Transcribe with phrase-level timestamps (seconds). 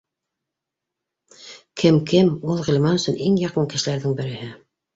[1.83, 4.53] Кем, кем, ул Ғилман өсөн иң яҡын кешеләрҙең береһе